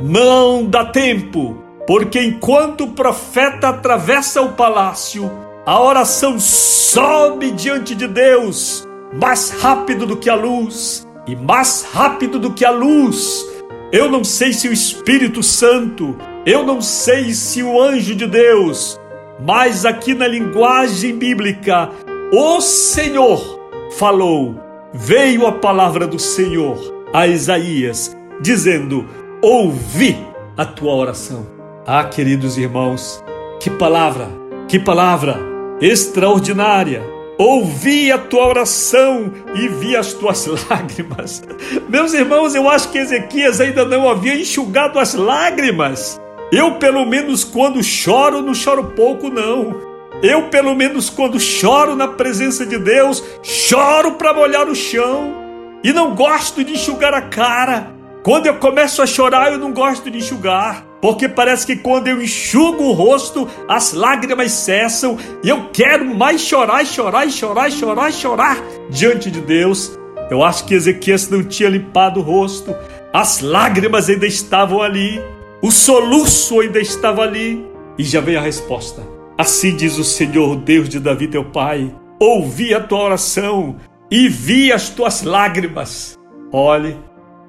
Não 0.00 0.64
dá 0.64 0.86
tempo, 0.86 1.62
porque 1.86 2.20
enquanto 2.20 2.84
o 2.84 2.92
profeta 2.92 3.68
atravessa 3.68 4.40
o 4.40 4.52
palácio, 4.52 5.30
a 5.66 5.80
oração 5.80 6.38
sobe 6.38 7.50
diante 7.50 7.94
de 7.94 8.06
Deus 8.06 8.86
mais 9.14 9.50
rápido 9.50 10.04
do 10.04 10.16
que 10.16 10.28
a 10.28 10.34
luz 10.34 11.06
e 11.26 11.34
mais 11.34 11.86
rápido 11.90 12.38
do 12.38 12.52
que 12.52 12.64
a 12.64 12.70
luz. 12.70 13.46
Eu 13.90 14.10
não 14.10 14.22
sei 14.22 14.52
se 14.52 14.68
o 14.68 14.72
Espírito 14.72 15.42
Santo, 15.42 16.16
eu 16.44 16.66
não 16.66 16.82
sei 16.82 17.32
se 17.32 17.62
o 17.62 17.80
anjo 17.80 18.14
de 18.14 18.26
Deus, 18.26 19.00
mas 19.40 19.86
aqui 19.86 20.12
na 20.12 20.26
linguagem 20.26 21.16
bíblica, 21.16 21.90
o 22.32 22.60
Senhor 22.60 23.60
falou, 23.96 24.60
veio 24.92 25.46
a 25.46 25.52
palavra 25.52 26.06
do 26.06 26.18
Senhor 26.18 26.78
a 27.12 27.26
Isaías, 27.26 28.14
dizendo: 28.40 29.06
Ouvi 29.40 30.18
a 30.56 30.64
tua 30.64 30.92
oração. 30.94 31.46
Ah, 31.86 32.04
queridos 32.04 32.58
irmãos, 32.58 33.22
que 33.60 33.70
palavra, 33.70 34.28
que 34.68 34.78
palavra! 34.78 35.53
Extraordinária. 35.80 37.02
Ouvi 37.36 38.12
a 38.12 38.18
tua 38.18 38.46
oração 38.46 39.32
e 39.54 39.66
vi 39.66 39.96
as 39.96 40.12
tuas 40.12 40.46
lágrimas. 40.70 41.42
Meus 41.88 42.14
irmãos, 42.14 42.54
eu 42.54 42.68
acho 42.68 42.90
que 42.90 42.98
Ezequias 42.98 43.60
ainda 43.60 43.84
não 43.84 44.08
havia 44.08 44.34
enxugado 44.34 44.98
as 44.98 45.14
lágrimas. 45.14 46.20
Eu, 46.52 46.76
pelo 46.76 47.04
menos, 47.04 47.42
quando 47.42 47.82
choro, 47.82 48.40
não 48.40 48.54
choro 48.54 48.92
pouco, 48.96 49.28
não. 49.28 49.74
Eu, 50.22 50.44
pelo 50.44 50.74
menos, 50.74 51.10
quando 51.10 51.40
choro 51.40 51.96
na 51.96 52.06
presença 52.06 52.64
de 52.64 52.78
Deus, 52.78 53.22
choro 53.42 54.12
para 54.12 54.32
molhar 54.32 54.68
o 54.68 54.74
chão. 54.74 55.34
E 55.82 55.92
não 55.92 56.14
gosto 56.14 56.62
de 56.62 56.74
enxugar 56.74 57.12
a 57.12 57.22
cara. 57.22 57.92
Quando 58.22 58.46
eu 58.46 58.54
começo 58.54 59.02
a 59.02 59.06
chorar, 59.06 59.52
eu 59.52 59.58
não 59.58 59.72
gosto 59.72 60.10
de 60.10 60.18
enxugar 60.18 60.86
porque 61.04 61.28
parece 61.28 61.66
que 61.66 61.76
quando 61.76 62.08
eu 62.08 62.22
enxugo 62.22 62.84
o 62.84 62.92
rosto, 62.92 63.46
as 63.68 63.92
lágrimas 63.92 64.52
cessam 64.52 65.18
e 65.42 65.50
eu 65.50 65.68
quero 65.70 66.02
mais 66.02 66.40
chorar, 66.40 66.82
chorar, 66.86 67.28
chorar, 67.30 67.70
chorar, 67.70 68.10
chorar 68.10 68.64
diante 68.88 69.30
de 69.30 69.42
Deus. 69.42 69.98
Eu 70.30 70.42
acho 70.42 70.64
que 70.64 70.72
Ezequias 70.72 71.28
não 71.28 71.44
tinha 71.44 71.68
limpado 71.68 72.20
o 72.20 72.22
rosto, 72.22 72.74
as 73.12 73.40
lágrimas 73.40 74.08
ainda 74.08 74.26
estavam 74.26 74.80
ali, 74.80 75.20
o 75.60 75.70
soluço 75.70 76.60
ainda 76.60 76.80
estava 76.80 77.20
ali. 77.20 77.62
E 77.98 78.02
já 78.02 78.22
vem 78.22 78.36
a 78.36 78.40
resposta. 78.40 79.06
Assim 79.36 79.76
diz 79.76 79.98
o 79.98 80.04
Senhor, 80.04 80.56
Deus 80.56 80.88
de 80.88 80.98
Davi, 80.98 81.28
teu 81.28 81.44
pai: 81.44 81.94
ouvi 82.18 82.72
a 82.72 82.80
tua 82.80 83.02
oração 83.02 83.76
e 84.10 84.26
vi 84.26 84.72
as 84.72 84.88
tuas 84.88 85.22
lágrimas. 85.22 86.18
Olhe, 86.50 86.96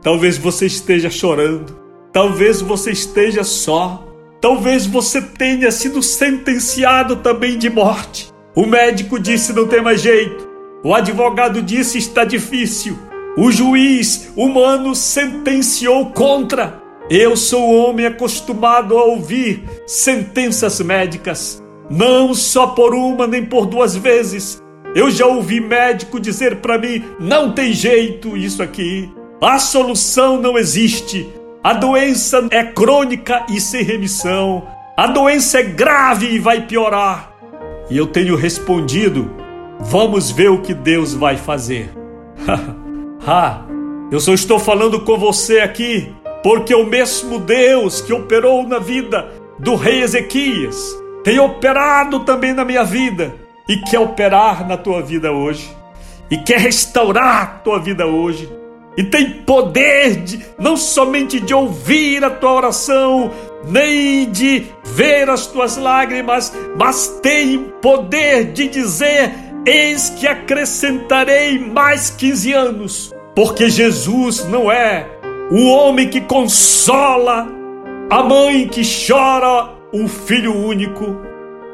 talvez 0.02 0.38
você 0.38 0.66
esteja 0.66 1.10
chorando 1.10 1.85
Talvez 2.16 2.62
você 2.62 2.92
esteja 2.92 3.44
só. 3.44 4.08
Talvez 4.40 4.86
você 4.86 5.22
tenha 5.22 5.70
sido 5.70 6.02
sentenciado 6.02 7.18
também 7.18 7.58
de 7.58 7.70
morte. 7.70 8.32
O 8.56 8.66
médico 8.66 9.20
disse 9.20 9.52
não 9.52 9.68
tem 9.68 9.82
mais 9.82 10.00
jeito. 10.00 10.48
O 10.82 10.96
advogado 10.96 11.62
disse 11.62 11.98
está 11.98 12.24
difícil. 12.24 12.98
O 13.36 13.52
juiz 13.52 14.32
humano 14.34 14.96
sentenciou 14.96 16.06
contra. 16.12 16.82
Eu 17.10 17.36
sou 17.36 17.70
homem 17.70 18.06
acostumado 18.06 18.98
a 18.98 19.04
ouvir 19.04 19.66
sentenças 19.86 20.80
médicas, 20.80 21.62
não 21.90 22.34
só 22.34 22.68
por 22.68 22.96
uma 22.96 23.28
nem 23.28 23.44
por 23.44 23.66
duas 23.66 23.94
vezes. 23.94 24.64
Eu 24.96 25.12
já 25.12 25.26
ouvi 25.26 25.60
médico 25.60 26.18
dizer 26.18 26.62
para 26.62 26.78
mim: 26.78 27.04
não 27.20 27.52
tem 27.52 27.74
jeito 27.74 28.38
isso 28.38 28.64
aqui, 28.64 29.12
a 29.42 29.60
solução 29.60 30.42
não 30.42 30.58
existe. 30.58 31.30
A 31.66 31.74
doença 31.74 32.48
é 32.52 32.64
crônica 32.64 33.44
e 33.50 33.60
sem 33.60 33.82
remissão. 33.82 34.68
A 34.96 35.08
doença 35.08 35.62
é 35.62 35.64
grave 35.64 36.28
e 36.28 36.38
vai 36.38 36.62
piorar. 36.62 37.32
E 37.90 37.98
eu 37.98 38.06
tenho 38.06 38.36
respondido: 38.36 39.32
vamos 39.80 40.30
ver 40.30 40.52
o 40.52 40.62
que 40.62 40.76
Deus 40.76 41.16
vai 41.16 41.38
fazer. 41.38 41.92
ah, 43.26 43.64
eu 44.12 44.20
só 44.20 44.32
estou 44.36 44.60
falando 44.60 45.02
com 45.02 45.18
você 45.18 45.60
aqui 45.60 46.14
porque 46.44 46.76
o 46.76 46.86
mesmo 46.86 47.40
Deus 47.40 48.00
que 48.00 48.14
operou 48.14 48.62
na 48.62 48.78
vida 48.78 49.28
do 49.58 49.74
rei 49.74 50.04
Ezequias 50.04 50.96
tem 51.24 51.40
operado 51.40 52.20
também 52.20 52.54
na 52.54 52.64
minha 52.64 52.84
vida 52.84 53.34
e 53.68 53.78
quer 53.78 53.98
operar 53.98 54.68
na 54.68 54.78
tua 54.78 55.02
vida 55.02 55.32
hoje, 55.32 55.76
e 56.30 56.38
quer 56.38 56.60
restaurar 56.60 57.42
a 57.42 57.46
tua 57.48 57.80
vida 57.80 58.06
hoje, 58.06 58.48
e 58.98 59.04
tem 59.04 59.30
poder 59.30 60.16
de, 60.18 60.46
não 60.58 60.78
somente 60.78 61.40
de 61.40 61.54
ouvir 61.54 62.24
a 62.24 62.30
tua 62.30 62.54
oração, 62.54 63.32
nem 63.68 64.30
de 64.30 64.66
ver 64.84 65.30
as 65.30 65.48
tuas 65.48 65.76
lágrimas, 65.76 66.54
mas 66.78 67.20
tem 67.22 67.60
poder 67.82 68.54
de 68.54 68.68
dizer: 68.68 69.32
Eis 69.66 70.10
que 70.12 70.28
acrescentarei 70.28 71.60
mais 71.60 72.10
15 72.10 72.54
anos, 72.54 73.14
porque 73.36 73.70
Jesus 73.70 74.46
não 74.46 74.72
é 74.72 75.08
o 75.52 75.68
homem 75.68 76.10
que 76.10 76.22
consola, 76.22 77.48
a 78.10 78.24
mãe 78.24 78.68
que 78.68 78.82
chora, 78.84 79.72
o 79.92 80.08
filho 80.08 80.56
único, 80.56 81.18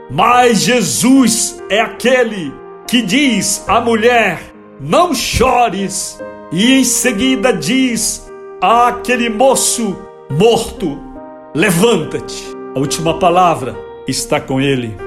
mas 0.10 0.62
Jesus 0.62 1.62
é 1.70 1.80
aquele 1.80 2.52
que 2.88 3.02
diz 3.02 3.64
à 3.68 3.80
mulher: 3.80 4.40
Não 4.80 5.14
chores 5.14 6.20
e 6.52 6.74
em 6.74 6.84
seguida 6.84 7.54
diz 7.54 8.30
àquele 8.62 9.30
moço 9.30 9.98
morto: 10.30 11.00
Levanta-te. 11.56 12.44
A 12.76 12.80
última 12.80 13.18
palavra 13.18 13.76
está 14.08 14.40
com 14.40 14.60
ele. 14.60 14.98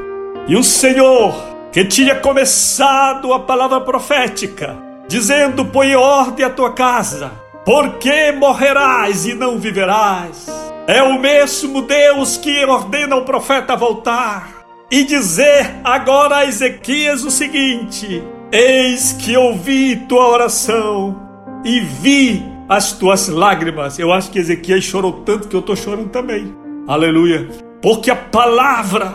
E 0.49 0.57
o 0.57 0.65
Senhor, 0.65 1.35
que 1.71 1.85
tinha 1.85 2.15
começado 2.15 3.33
a 3.33 3.41
palavra 3.41 3.81
profética, 3.81 4.77
dizendo: 5.07 5.67
Põe 5.67 5.95
ordem 5.95 6.47
à 6.47 6.51
tua 6.51 6.73
casa, 6.73 7.31
porque 7.65 8.33
morrerás 8.33 9.27
e 9.27 9.35
não 9.35 9.59
viverás. 9.59 10.47
É 10.87 11.03
o 11.03 11.19
mesmo 11.19 11.83
Deus 11.83 12.37
que 12.37 12.65
ordena 12.65 13.17
o 13.17 13.25
profeta 13.25 13.77
voltar 13.77 14.65
e 14.91 15.03
dizer 15.05 15.77
agora 15.83 16.37
a 16.37 16.47
Ezequias 16.47 17.23
o 17.23 17.31
seguinte: 17.31 18.23
Eis 18.51 19.13
que 19.13 19.37
ouvi 19.37 19.97
tua 19.97 20.29
oração 20.29 21.24
e 21.65 21.81
vi 21.81 22.43
as 22.69 22.93
tuas 22.93 23.29
lágrimas. 23.29 23.99
Eu 23.99 24.13
acho 24.13 24.31
que 24.31 24.39
Ezequias 24.39 24.85
chorou 24.85 25.25
tanto 25.25 25.49
que 25.49 25.57
eu 25.57 25.61
estou 25.61 25.75
chorando 25.75 26.11
também. 26.11 26.55
Aleluia. 26.87 27.49
Porque 27.81 28.11
a 28.11 28.17
palavra 28.17 29.13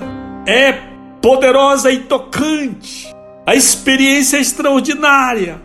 é 0.48 0.74
poderosa 1.22 1.92
e 1.92 2.00
tocante. 2.00 3.14
A 3.46 3.56
experiência 3.56 4.38
é 4.38 4.42
extraordinária. 4.42 5.62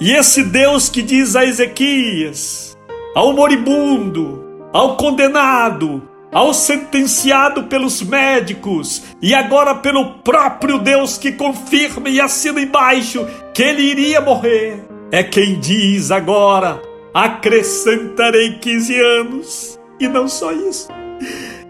E 0.00 0.12
esse 0.12 0.42
Deus 0.42 0.88
que 0.88 1.02
diz 1.02 1.36
a 1.36 1.44
Ezequias, 1.44 2.76
ao 3.14 3.32
moribundo, 3.32 4.42
ao 4.72 4.96
condenado, 4.96 6.02
ao 6.32 6.52
sentenciado 6.54 7.64
pelos 7.64 8.02
médicos 8.02 9.02
e 9.20 9.34
agora 9.34 9.74
pelo 9.74 10.14
próprio 10.20 10.78
Deus 10.78 11.18
que 11.18 11.32
confirma 11.32 12.08
e 12.08 12.20
assina 12.20 12.60
embaixo 12.60 13.26
que 13.54 13.62
ele 13.62 13.82
iria 13.82 14.20
morrer 14.20 14.91
é 15.12 15.22
quem 15.22 15.60
diz 15.60 16.10
agora: 16.10 16.82
acrescentarei 17.12 18.54
15 18.58 19.00
anos. 19.00 19.80
E 20.00 20.08
não 20.08 20.26
só 20.26 20.50
isso. 20.50 20.88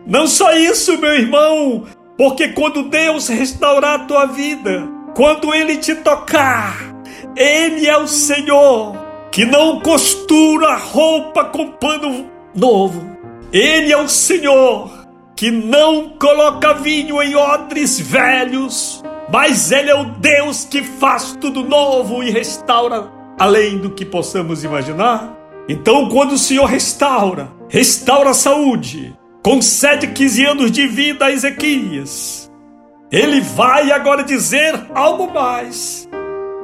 Não 0.06 0.26
só 0.26 0.52
isso, 0.54 0.96
meu 0.98 1.14
irmão, 1.14 1.84
porque 2.16 2.48
quando 2.48 2.84
Deus 2.84 3.28
restaurar 3.28 4.00
a 4.00 4.04
tua 4.04 4.26
vida, 4.26 4.88
quando 5.14 5.52
Ele 5.52 5.76
te 5.76 5.94
tocar, 5.96 6.94
Ele 7.36 7.86
é 7.86 7.98
o 7.98 8.06
Senhor 8.06 8.96
que 9.30 9.44
não 9.44 9.80
costura 9.80 10.76
roupa 10.76 11.44
com 11.44 11.72
pano 11.72 12.30
novo. 12.54 13.02
Ele 13.52 13.92
é 13.92 13.96
o 13.96 14.08
Senhor 14.08 15.06
que 15.34 15.50
não 15.50 16.10
coloca 16.10 16.74
vinho 16.74 17.20
em 17.20 17.34
odres 17.34 17.98
velhos, 17.98 19.02
mas 19.30 19.72
Ele 19.72 19.90
é 19.90 19.94
o 19.94 20.04
Deus 20.04 20.64
que 20.64 20.82
faz 20.82 21.36
tudo 21.40 21.64
novo 21.64 22.22
e 22.22 22.30
restaura 22.30 23.21
além 23.38 23.78
do 23.78 23.90
que 23.90 24.04
possamos 24.04 24.64
imaginar. 24.64 25.36
Então, 25.68 26.08
quando 26.08 26.32
o 26.32 26.38
Senhor 26.38 26.66
restaura, 26.66 27.48
restaura 27.68 28.30
a 28.30 28.34
saúde, 28.34 29.16
concede 29.42 30.08
15 30.08 30.44
anos 30.44 30.72
de 30.72 30.86
vida 30.86 31.26
a 31.26 31.32
Ezequias, 31.32 32.50
ele 33.10 33.40
vai 33.40 33.92
agora 33.92 34.24
dizer 34.24 34.74
algo 34.94 35.32
mais. 35.32 36.08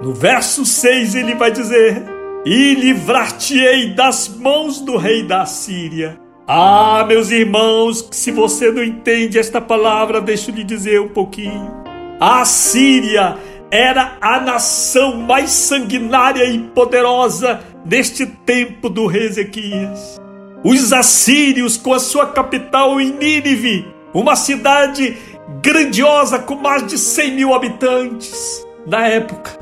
No 0.02 0.14
verso 0.14 0.64
6 0.64 1.14
ele 1.14 1.34
vai 1.34 1.50
dizer: 1.50 2.02
E 2.44 2.74
livrar-te-ei 2.74 3.94
das 3.94 4.28
mãos 4.28 4.80
do 4.80 4.96
rei 4.96 5.22
da 5.22 5.44
Síria. 5.44 6.18
Ah, 6.46 7.04
meus 7.06 7.30
irmãos, 7.30 8.08
se 8.10 8.30
você 8.30 8.72
não 8.72 8.82
entende 8.82 9.38
esta 9.38 9.60
palavra, 9.60 10.20
deixa 10.20 10.50
eu 10.50 10.54
lhe 10.54 10.64
dizer 10.64 11.00
um 11.00 11.08
pouquinho. 11.08 11.70
A 12.18 12.44
Síria 12.46 13.36
era 13.70 14.16
a 14.20 14.40
nação 14.40 15.16
mais 15.16 15.50
sanguinária 15.50 16.44
e 16.44 16.58
poderosa 16.58 17.60
deste 17.84 18.26
tempo 18.26 18.88
do 18.88 19.06
rei 19.06 19.26
Ezequias. 19.26 20.20
Os 20.64 20.92
assírios, 20.92 21.76
com 21.76 21.92
a 21.92 22.00
sua 22.00 22.26
capital 22.26 23.00
em 23.00 23.12
Nínive, 23.12 23.86
uma 24.12 24.34
cidade 24.34 25.16
grandiosa 25.62 26.38
com 26.38 26.56
mais 26.56 26.86
de 26.86 26.98
100 26.98 27.32
mil 27.32 27.54
habitantes 27.54 28.66
na 28.86 29.06
época. 29.06 29.58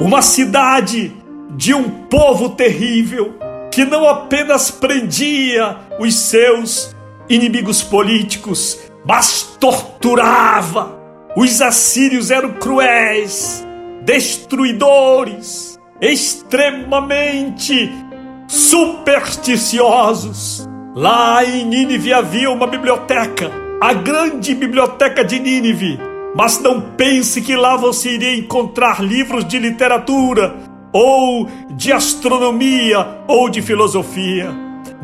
Uma 0.00 0.22
cidade 0.22 1.12
de 1.50 1.74
um 1.74 1.88
povo 2.06 2.50
terrível 2.50 3.34
que 3.70 3.84
não 3.84 4.08
apenas 4.08 4.70
prendia 4.70 5.76
os 5.98 6.14
seus 6.14 6.96
inimigos 7.28 7.82
políticos, 7.82 8.80
mas 9.06 9.56
torturava 9.60 10.99
os 11.36 11.62
assírios 11.62 12.30
eram 12.30 12.52
cruéis, 12.54 13.64
destruidores, 14.02 15.78
extremamente 16.00 17.90
supersticiosos. 18.48 20.68
Lá 20.94 21.44
em 21.44 21.64
Nínive 21.64 22.12
havia 22.12 22.50
uma 22.50 22.66
biblioteca, 22.66 23.50
a 23.80 23.92
grande 23.92 24.52
biblioteca 24.54 25.24
de 25.24 25.38
Nínive. 25.38 26.00
Mas 26.34 26.60
não 26.60 26.80
pense 26.80 27.40
que 27.40 27.54
lá 27.56 27.76
você 27.76 28.14
iria 28.14 28.36
encontrar 28.36 29.02
livros 29.02 29.44
de 29.44 29.58
literatura, 29.58 30.54
ou 30.92 31.48
de 31.70 31.92
astronomia, 31.92 33.06
ou 33.28 33.48
de 33.48 33.62
filosofia. 33.62 34.50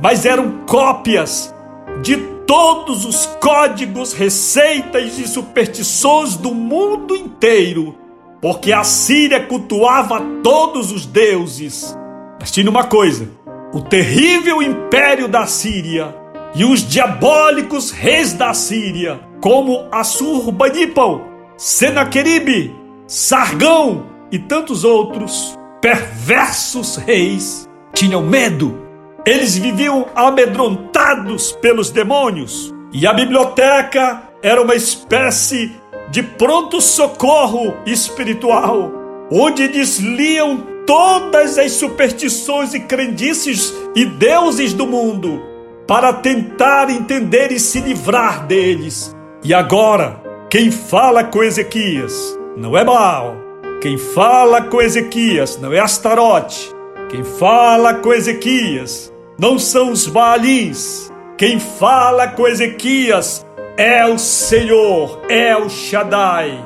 Mas 0.02 0.26
eram 0.26 0.64
cópias 0.66 1.54
de 2.02 2.35
todos 2.46 3.04
os 3.04 3.26
códigos, 3.40 4.12
receitas 4.12 5.18
e 5.18 5.26
superstições 5.26 6.36
do 6.36 6.54
mundo 6.54 7.14
inteiro, 7.16 7.96
porque 8.40 8.72
a 8.72 8.84
Síria 8.84 9.44
cultuava 9.44 10.20
todos 10.42 10.92
os 10.92 11.04
deuses. 11.04 11.96
Mas 12.38 12.50
tinha 12.50 12.70
uma 12.70 12.84
coisa: 12.84 13.28
o 13.74 13.80
terrível 13.80 14.62
império 14.62 15.28
da 15.28 15.46
Síria 15.46 16.14
e 16.54 16.64
os 16.64 16.88
diabólicos 16.88 17.90
reis 17.90 18.32
da 18.32 18.54
Síria, 18.54 19.20
como 19.40 19.88
Assurbanipal, 19.90 21.22
Senaqueribe, 21.56 22.74
Sargão 23.06 24.06
e 24.30 24.38
tantos 24.38 24.84
outros 24.84 25.56
perversos 25.80 26.96
reis, 26.96 27.68
tinham 27.92 28.22
medo 28.22 28.85
eles 29.26 29.58
viviam 29.58 30.06
amedrontados 30.14 31.50
pelos 31.50 31.90
demônios 31.90 32.72
e 32.92 33.08
a 33.08 33.12
biblioteca 33.12 34.22
era 34.40 34.62
uma 34.62 34.76
espécie 34.76 35.72
de 36.12 36.22
pronto-socorro 36.22 37.74
espiritual, 37.84 38.92
onde 39.28 39.64
eles 39.64 39.98
liam 39.98 40.58
todas 40.86 41.58
as 41.58 41.72
superstições 41.72 42.72
e 42.72 42.78
crendices 42.78 43.74
e 43.96 44.04
deuses 44.04 44.72
do 44.72 44.86
mundo 44.86 45.42
para 45.88 46.12
tentar 46.12 46.88
entender 46.88 47.50
e 47.50 47.58
se 47.58 47.80
livrar 47.80 48.46
deles. 48.46 49.12
E 49.42 49.52
agora, 49.52 50.22
quem 50.48 50.70
fala 50.70 51.24
com 51.24 51.42
Ezequias 51.42 52.38
não 52.56 52.78
é 52.78 52.84
Baal, 52.84 53.34
quem 53.82 53.98
fala 53.98 54.62
com 54.62 54.80
Ezequias 54.80 55.58
não 55.60 55.72
é 55.72 55.80
Astarote, 55.80 56.72
quem 57.10 57.24
fala 57.24 57.94
com 57.94 58.12
Ezequias 58.12 59.12
não 59.38 59.58
são 59.58 59.90
os 59.90 60.06
Baalins. 60.06 61.10
Quem 61.36 61.60
fala 61.60 62.28
com 62.28 62.46
Ezequias 62.46 63.44
é 63.76 64.06
o 64.06 64.18
Senhor, 64.18 65.20
é 65.28 65.56
o 65.56 65.68
Shaddai. 65.68 66.58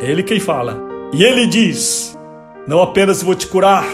É 0.00 0.10
ele 0.10 0.22
quem 0.22 0.38
fala. 0.38 0.78
E 1.12 1.24
ele 1.24 1.46
diz: 1.46 2.18
Não 2.66 2.82
apenas 2.82 3.22
vou 3.22 3.34
te 3.34 3.46
curar, 3.46 3.86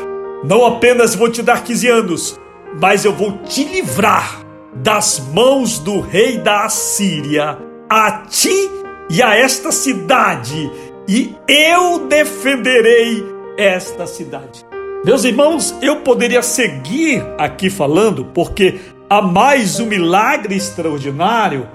não 0.44 0.66
apenas 0.66 1.14
vou 1.14 1.30
te 1.30 1.42
dar 1.42 1.62
15 1.62 1.88
anos, 1.88 2.40
mas 2.80 3.04
eu 3.04 3.12
vou 3.12 3.38
te 3.38 3.64
livrar 3.64 4.44
das 4.74 5.20
mãos 5.32 5.78
do 5.78 6.00
rei 6.00 6.38
da 6.38 6.64
Assíria, 6.64 7.58
a 7.88 8.10
ti 8.28 8.70
e 9.10 9.22
a 9.22 9.36
esta 9.36 9.72
cidade, 9.72 10.70
e 11.08 11.34
eu 11.46 12.06
defenderei 12.06 13.24
esta 13.56 14.06
cidade. 14.06 14.67
Meus 15.04 15.24
irmãos, 15.24 15.74
eu 15.80 16.00
poderia 16.00 16.42
seguir 16.42 17.24
aqui 17.38 17.70
falando, 17.70 18.24
porque 18.26 18.80
há 19.08 19.22
mais 19.22 19.78
um 19.78 19.86
milagre 19.86 20.56
extraordinário 20.56 21.68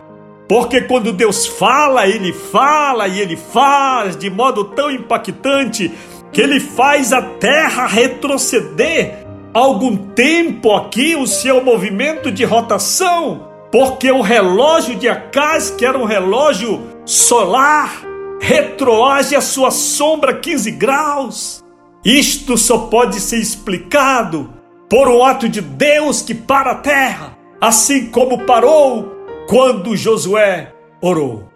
Porque 0.48 0.82
quando 0.82 1.14
Deus 1.14 1.48
fala, 1.48 2.08
Ele 2.08 2.34
fala 2.34 3.08
e 3.08 3.20
Ele 3.20 3.38
faz 3.38 4.18
de 4.18 4.30
modo 4.30 4.66
tão 4.66 4.92
impactante 4.92 5.92
que 6.32 6.42
Ele 6.42 6.60
faz 6.60 7.14
a 7.14 7.22
terra 7.22 7.88
retroceder 7.88 9.26
algum 9.54 9.96
tempo 9.96 10.74
aqui 10.74 11.16
o 11.16 11.26
seu 11.26 11.64
movimento 11.64 12.32
de 12.32 12.44
rotação, 12.44 13.48
porque 13.72 14.12
o 14.12 14.22
relógio 14.22 14.96
de 14.96 15.08
Acaz, 15.08 15.70
que 15.70 15.86
era 15.86 15.98
um 15.98 16.06
relógio 16.06 16.82
solar, 17.06 18.04
retroage 18.42 19.36
a 19.36 19.42
sua 19.42 19.72
sombra 19.72 20.34
15 20.34 20.72
graus. 20.72 21.63
Isto 22.04 22.58
só 22.58 22.80
pode 22.80 23.20
ser 23.20 23.38
explicado 23.38 24.54
por 24.90 25.08
um 25.08 25.24
ato 25.24 25.48
de 25.48 25.62
Deus 25.62 26.22
que 26.22 26.36
para 26.36 26.72
a 26.72 26.76
terra, 26.76 27.38
assim 27.62 28.08
como 28.08 28.46
parou 28.46 29.10
quando 29.48 29.96
Josué 29.96 30.74
orou. 31.02 31.50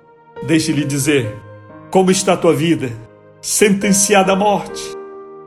Deixe-lhe 0.45 0.85
dizer 0.85 1.35
como 1.91 2.11
está 2.11 2.33
a 2.33 2.37
tua 2.37 2.53
vida, 2.53 2.91
sentenciada 3.41 4.33
à 4.33 4.35
morte, 4.35 4.81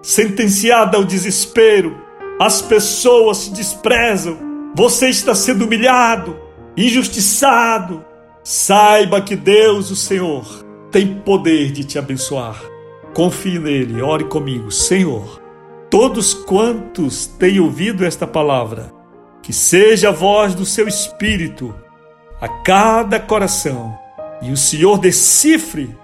sentenciada 0.02 0.96
ao 0.96 1.04
desespero, 1.04 1.96
as 2.40 2.62
pessoas 2.62 3.44
te 3.44 3.52
desprezam, 3.52 4.38
você 4.74 5.08
está 5.08 5.34
sendo 5.34 5.64
humilhado, 5.64 6.38
injustiçado. 6.76 8.04
Saiba 8.42 9.20
que 9.20 9.36
Deus, 9.36 9.90
o 9.90 9.96
Senhor, 9.96 10.46
tem 10.90 11.20
poder 11.20 11.72
de 11.72 11.84
te 11.84 11.98
abençoar. 11.98 12.69
Confie 13.14 13.58
nele, 13.58 14.00
ore 14.02 14.24
comigo, 14.24 14.70
Senhor. 14.70 15.40
Todos 15.90 16.32
quantos 16.32 17.26
têm 17.26 17.58
ouvido 17.58 18.04
esta 18.04 18.26
palavra, 18.26 18.92
que 19.42 19.52
seja 19.52 20.10
a 20.10 20.12
voz 20.12 20.54
do 20.54 20.64
seu 20.64 20.86
espírito 20.86 21.74
a 22.40 22.48
cada 22.48 23.20
coração, 23.20 23.98
e 24.40 24.50
o 24.50 24.56
Senhor 24.56 24.98
decifre 24.98 25.94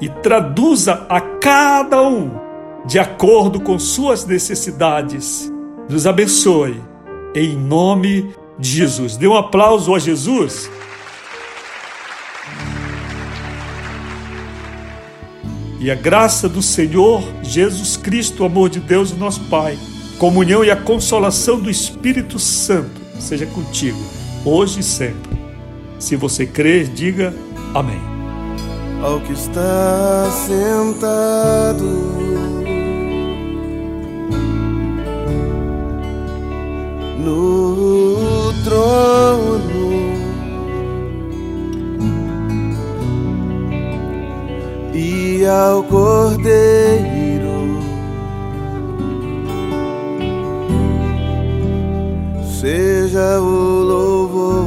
e 0.00 0.08
traduza 0.08 1.06
a 1.08 1.20
cada 1.20 2.02
um 2.02 2.30
de 2.86 2.98
acordo 2.98 3.60
com 3.60 3.78
suas 3.78 4.24
necessidades. 4.24 5.52
Nos 5.88 6.06
abençoe, 6.06 6.80
em 7.34 7.56
nome 7.56 8.34
de 8.58 8.70
Jesus. 8.70 9.16
Dê 9.16 9.26
um 9.26 9.36
aplauso 9.36 9.94
a 9.94 9.98
Jesus. 9.98 10.70
E 15.86 15.90
a 15.90 15.94
graça 15.94 16.48
do 16.48 16.60
Senhor 16.60 17.22
Jesus 17.44 17.96
Cristo, 17.96 18.42
o 18.42 18.46
amor 18.46 18.68
de 18.68 18.80
Deus, 18.80 19.16
nosso 19.16 19.42
Pai, 19.42 19.78
comunhão 20.18 20.64
e 20.64 20.70
a 20.72 20.74
consolação 20.74 21.60
do 21.60 21.70
Espírito 21.70 22.40
Santo 22.40 23.00
seja 23.20 23.46
contigo, 23.46 23.96
hoje 24.44 24.80
e 24.80 24.82
sempre. 24.82 25.38
Se 26.00 26.16
você 26.16 26.44
crer, 26.44 26.88
diga 26.88 27.32
amém. 27.72 28.00
Ao 29.00 29.20
que 29.20 29.32
está 29.32 30.28
sentado 30.48 31.84
no 37.16 38.52
trono 38.64 39.75
ao 45.46 45.82
Cordeiro 45.84 47.46
seja 52.60 53.40
o 53.40 53.82
louvor. 53.82 54.66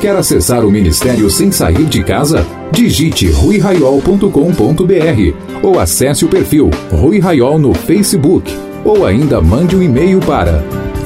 Quer 0.00 0.16
acessar 0.16 0.64
o 0.64 0.70
ministério 0.70 1.28
sem 1.30 1.50
sair 1.50 1.84
de 1.84 2.02
casa? 2.02 2.46
Digite 2.72 3.30
ruiraiol.com.br 3.30 5.62
ou 5.62 5.80
acesse 5.80 6.24
o 6.24 6.28
perfil 6.28 6.70
Rui 6.92 7.18
Raiol 7.18 7.58
no 7.58 7.72
Facebook 7.72 8.54
ou 8.84 9.06
ainda 9.06 9.40
mande 9.40 9.76
um 9.76 9.82
e-mail 9.82 10.20
para 10.20 10.62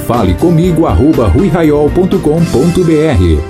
fale 0.07 0.35
comigo 0.35 0.87
arroba 0.87 1.29
ruiraiol.com.br 1.29 3.50